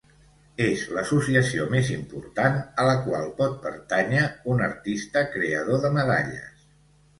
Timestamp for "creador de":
5.37-5.95